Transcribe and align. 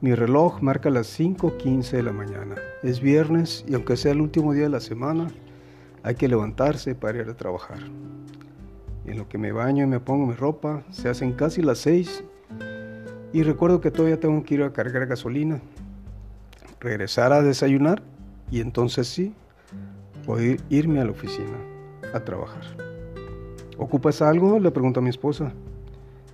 Mi 0.00 0.14
reloj 0.14 0.62
marca 0.62 0.90
las 0.90 1.18
5.15 1.18 1.90
de 1.90 2.02
la 2.04 2.12
mañana. 2.12 2.54
Es 2.84 3.00
viernes 3.00 3.64
y 3.66 3.74
aunque 3.74 3.96
sea 3.96 4.12
el 4.12 4.20
último 4.20 4.52
día 4.52 4.62
de 4.62 4.68
la 4.68 4.78
semana, 4.78 5.26
hay 6.04 6.14
que 6.14 6.28
levantarse 6.28 6.94
para 6.94 7.18
ir 7.18 7.28
a 7.28 7.34
trabajar. 7.34 7.80
En 9.06 9.18
lo 9.18 9.28
que 9.28 9.38
me 9.38 9.50
baño 9.50 9.82
y 9.82 9.88
me 9.88 9.98
pongo 9.98 10.26
mi 10.26 10.34
ropa, 10.34 10.84
se 10.90 11.08
hacen 11.08 11.32
casi 11.32 11.62
las 11.62 11.78
6 11.78 12.22
y 13.32 13.42
recuerdo 13.42 13.80
que 13.80 13.90
todavía 13.90 14.20
tengo 14.20 14.44
que 14.44 14.54
ir 14.54 14.62
a 14.62 14.72
cargar 14.72 15.04
gasolina, 15.06 15.60
regresar 16.78 17.32
a 17.32 17.42
desayunar 17.42 18.00
y 18.52 18.60
entonces 18.60 19.08
sí, 19.08 19.34
poder 20.24 20.60
irme 20.70 21.00
a 21.00 21.06
la 21.06 21.10
oficina 21.10 21.58
a 22.14 22.20
trabajar. 22.20 22.62
¿Ocupas 23.76 24.22
algo? 24.22 24.60
Le 24.60 24.70
pregunto 24.70 25.00
a 25.00 25.02
mi 25.02 25.10
esposa. 25.10 25.52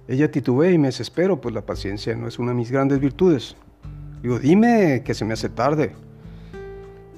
Ella 0.06 0.30
titubea 0.30 0.70
y 0.70 0.78
me 0.78 0.88
desespero, 0.88 1.40
pues 1.40 1.54
la 1.54 1.62
paciencia 1.62 2.14
no 2.14 2.28
es 2.28 2.38
una 2.38 2.50
de 2.50 2.56
mis 2.56 2.70
grandes 2.70 3.00
virtudes. 3.00 3.56
Digo, 4.22 4.38
dime 4.38 5.02
que 5.04 5.14
se 5.14 5.24
me 5.24 5.32
hace 5.32 5.48
tarde. 5.48 5.94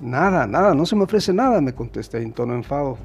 Nada, 0.01 0.47
nada, 0.47 0.75
no 0.75 0.87
se 0.87 0.95
me 0.95 1.05
ofrece 1.05 1.33
nada, 1.33 1.61
me 1.61 1.75
contesta 1.75 2.19
en 2.19 2.33
tono 2.33 2.55
enfado. 2.55 2.99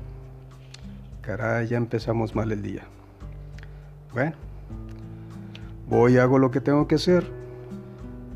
Caray, 1.22 1.68
ya 1.68 1.78
empezamos 1.78 2.36
mal 2.36 2.52
el 2.52 2.62
día. 2.62 2.84
Bueno, 4.14 4.36
voy 5.88 6.18
hago 6.18 6.38
lo 6.38 6.52
que 6.52 6.62
tengo 6.62 6.88
que 6.88 6.96
hacer. 6.96 7.26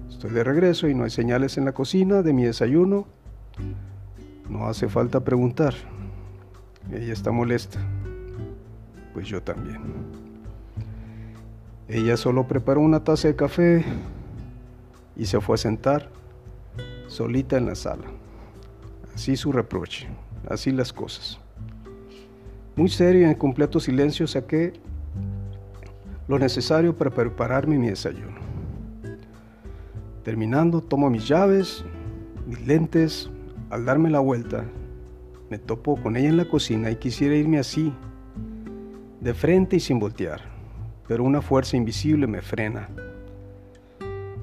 Estoy 0.10 0.32
de 0.32 0.44
regreso 0.44 0.88
y 0.88 0.96
no 0.96 1.04
hay 1.04 1.10
señales 1.10 1.58
en 1.58 1.66
la 1.66 1.74
cocina 1.74 2.22
de 2.22 2.34
mi 2.34 2.46
desayuno. 2.46 3.06
No 4.50 4.68
hace 4.68 4.88
falta 4.88 5.24
preguntar. 5.24 5.74
Ella 6.92 7.14
está 7.14 7.32
molesta. 7.32 7.80
Pues 9.14 9.28
yo 9.28 9.42
también. 9.42 10.25
Ella 11.88 12.18
solo 12.18 12.48
preparó 12.48 12.82
una 12.82 13.04
taza 13.04 13.28
de 13.28 13.36
café 13.36 13.86
y 15.16 15.26
se 15.26 15.40
fue 15.40 15.54
a 15.54 15.58
sentar 15.58 16.10
solita 17.08 17.58
en 17.58 17.68
la 17.68 17.76
sala. 17.76 18.06
Así 19.14 19.36
su 19.36 19.52
reproche, 19.52 20.08
así 20.50 20.72
las 20.72 20.92
cosas. 20.92 21.40
Muy 22.76 22.90
serio 22.90 23.22
y 23.22 23.26
en 23.26 23.36
completo 23.36 23.80
silencio 23.80 24.26
saqué 24.26 24.74
lo 26.28 26.40
necesario 26.40 26.98
para 26.98 27.12
prepararme 27.12 27.78
mi 27.78 27.90
desayuno. 27.90 28.40
Terminando, 30.24 30.82
tomo 30.82 31.12
mis 31.12 31.28
llaves, 31.28 31.86
mis 32.48 32.66
lentes. 32.66 33.30
Al 33.70 33.84
darme 33.84 34.10
la 34.10 34.20
vuelta, 34.20 34.64
me 35.50 35.58
topo 35.58 35.98
con 35.98 36.18
ella 36.18 36.30
en 36.30 36.38
la 36.38 36.46
cocina 36.46 36.92
y 36.92 36.96
quisiera 36.96 37.36
irme 37.36 37.58
así, 37.58 37.92
de 39.22 39.34
frente 39.34 39.76
y 39.76 39.80
sin 39.80 40.00
voltear 40.00 40.55
pero 41.08 41.24
una 41.24 41.42
fuerza 41.42 41.78
invisible 41.78 42.28
me 42.28 42.42
frena. 42.42 42.90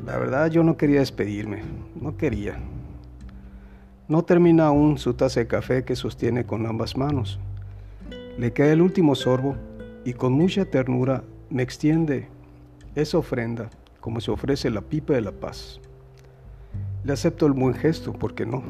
La 0.04 0.18
verdad 0.18 0.50
yo 0.50 0.62
no 0.62 0.76
quería 0.76 1.00
despedirme, 1.00 1.62
no 2.00 2.16
quería. 2.16 2.58
No 4.08 4.24
termina 4.24 4.66
aún 4.66 4.98
su 4.98 5.14
taza 5.14 5.40
de 5.40 5.46
café 5.46 5.84
que 5.84 5.96
sostiene 5.96 6.44
con 6.44 6.66
ambas 6.66 6.96
manos. 6.96 7.38
Le 8.38 8.52
cae 8.52 8.72
el 8.72 8.82
último 8.82 9.14
sorbo 9.14 9.56
y 10.04 10.12
con 10.12 10.32
mucha 10.32 10.64
ternura 10.64 11.22
me 11.50 11.62
extiende 11.62 12.28
esa 12.94 13.18
ofrenda 13.18 13.70
como 14.00 14.20
se 14.20 14.30
ofrece 14.30 14.68
la 14.70 14.80
pipa 14.80 15.14
de 15.14 15.20
la 15.20 15.32
paz. 15.32 15.80
Le 17.04 17.12
acepto 17.12 17.46
el 17.46 17.52
buen 17.52 17.74
gesto, 17.74 18.12
¿por 18.12 18.34
qué 18.34 18.44
no? 18.44 18.64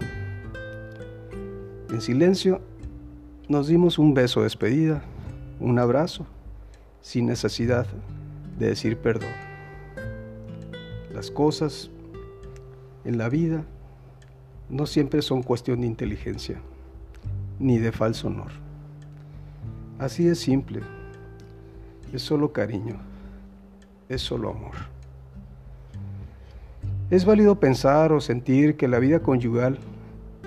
En 1.90 2.00
silencio 2.00 2.60
nos 3.48 3.66
dimos 3.66 3.98
un 3.98 4.14
beso 4.14 4.40
de 4.40 4.44
despedida, 4.44 5.02
un 5.60 5.78
abrazo 5.78 6.26
sin 7.03 7.27
necesidad 7.27 7.86
de 8.58 8.69
decir 8.69 8.97
perdón. 8.97 9.31
Las 11.12 11.31
cosas 11.31 11.91
en 13.04 13.19
la 13.19 13.28
vida 13.28 13.65
no 14.71 14.87
siempre 14.87 15.21
son 15.21 15.43
cuestión 15.43 15.82
de 15.82 15.88
inteligencia 15.88 16.60
ni 17.59 17.78
de 17.78 17.93
falso 17.93 18.28
honor. 18.28 18.53
Así 19.99 20.26
es 20.26 20.38
simple. 20.38 20.81
Es 22.12 22.22
solo 22.22 22.53
cariño. 22.53 22.97
Es 24.09 24.22
solo 24.22 24.50
amor. 24.50 24.75
Es 27.10 27.25
válido 27.25 27.60
pensar 27.60 28.12
o 28.12 28.21
sentir 28.21 28.76
que 28.76 28.88
la 28.88 28.99
vida 28.99 29.21
conyugal 29.21 29.78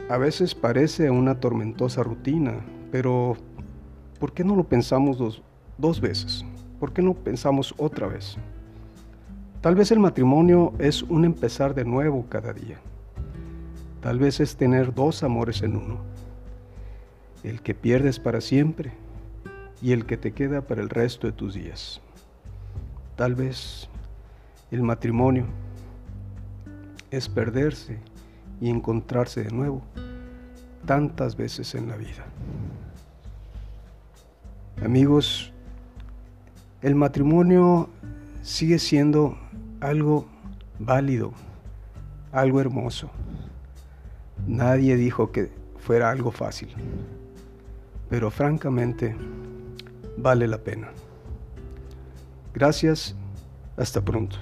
a 0.09 0.17
veces 0.17 0.55
parece 0.55 1.09
una 1.09 1.39
tormentosa 1.39 2.03
rutina, 2.03 2.65
pero 2.91 3.37
¿por 4.19 4.33
qué 4.33 4.43
no 4.43 4.55
lo 4.55 4.63
pensamos 4.63 5.17
dos, 5.17 5.41
dos 5.77 5.99
veces. 5.99 6.45
¿Por 6.79 6.93
qué 6.93 7.01
no 7.01 7.13
pensamos 7.13 7.73
otra 7.77 8.07
vez? 8.07 8.37
Tal 9.61 9.75
vez 9.75 9.91
el 9.91 9.99
matrimonio 9.99 10.73
es 10.77 11.01
un 11.03 11.25
empezar 11.25 11.73
de 11.73 11.85
nuevo 11.85 12.25
cada 12.29 12.53
día. 12.53 12.77
Tal 14.01 14.19
vez 14.19 14.39
es 14.39 14.55
tener 14.57 14.93
dos 14.93 15.23
amores 15.23 15.61
en 15.63 15.75
uno. 15.75 15.97
El 17.43 17.61
que 17.61 17.73
pierdes 17.73 18.19
para 18.19 18.41
siempre 18.41 18.91
y 19.81 19.93
el 19.93 20.05
que 20.05 20.17
te 20.17 20.33
queda 20.33 20.61
para 20.61 20.81
el 20.81 20.89
resto 20.89 21.27
de 21.27 21.33
tus 21.33 21.55
días. 21.55 22.01
Tal 23.15 23.33
vez 23.33 23.89
el 24.69 24.83
matrimonio 24.83 25.45
es 27.09 27.29
perderse 27.29 27.97
y 28.59 28.69
encontrarse 28.69 29.43
de 29.43 29.51
nuevo 29.51 29.81
tantas 30.85 31.35
veces 31.35 31.73
en 31.75 31.87
la 31.87 31.95
vida. 31.95 32.25
Amigos, 34.83 35.51
el 36.81 36.95
matrimonio 36.95 37.89
sigue 38.41 38.79
siendo 38.79 39.37
algo 39.81 40.27
válido, 40.79 41.33
algo 42.31 42.61
hermoso. 42.61 43.09
Nadie 44.47 44.95
dijo 44.95 45.31
que 45.31 45.51
fuera 45.79 46.11
algo 46.11 46.31
fácil, 46.31 46.69
pero 48.09 48.29
francamente 48.29 49.15
vale 50.17 50.47
la 50.47 50.57
pena. 50.57 50.89
Gracias, 52.53 53.15
hasta 53.77 54.01
pronto. 54.01 54.37